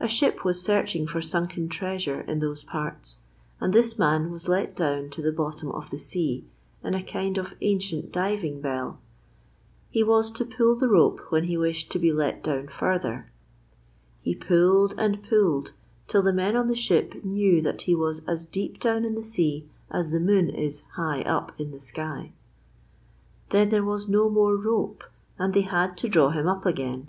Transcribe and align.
A 0.00 0.08
ship 0.08 0.44
was 0.44 0.60
searching 0.60 1.06
for 1.06 1.22
sunken 1.22 1.68
treasure 1.68 2.22
in 2.22 2.40
those 2.40 2.64
parts 2.64 3.20
and 3.60 3.72
this 3.72 3.96
man 3.96 4.28
was 4.32 4.48
let 4.48 4.74
down 4.74 5.08
to 5.10 5.22
the 5.22 5.30
bottom 5.30 5.70
of 5.70 5.90
the 5.90 5.98
sea 5.98 6.44
in 6.82 6.94
a 6.94 7.02
kind 7.04 7.38
of 7.38 7.54
ancient 7.60 8.10
diving 8.10 8.60
bell. 8.60 8.98
He 9.88 10.02
was 10.02 10.32
to 10.32 10.44
pull 10.44 10.74
the 10.74 10.88
rope 10.88 11.20
when 11.30 11.44
he 11.44 11.56
wished 11.56 11.92
to 11.92 12.00
be 12.00 12.12
let 12.12 12.42
down 12.42 12.66
further. 12.66 13.30
He 14.20 14.34
pulled 14.34 14.96
and 14.98 15.22
pulled 15.22 15.70
till 16.08 16.22
the 16.22 16.32
men 16.32 16.56
on 16.56 16.66
the 16.66 16.74
ship 16.74 17.22
knew 17.24 17.62
that 17.62 17.82
he 17.82 17.94
was 17.94 18.18
as 18.26 18.44
deep 18.46 18.80
down 18.80 19.04
in 19.04 19.14
the 19.14 19.22
sea 19.22 19.68
as 19.92 20.10
the 20.10 20.18
moon 20.18 20.48
is 20.50 20.82
high 20.96 21.22
up 21.22 21.52
in 21.56 21.70
the 21.70 21.78
sky; 21.78 22.32
then 23.50 23.70
there 23.70 23.84
was 23.84 24.08
no 24.08 24.28
more 24.28 24.56
rope 24.56 25.04
and 25.38 25.54
they 25.54 25.60
had 25.60 25.96
to 25.98 26.08
draw 26.08 26.30
him 26.30 26.48
up 26.48 26.66
again. 26.66 27.06